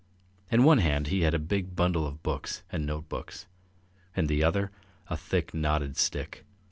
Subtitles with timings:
[0.49, 3.45] In one hand he had a big bundle of books and notebooks,
[4.17, 4.71] in the other
[5.11, 6.43] a thick knotted stick.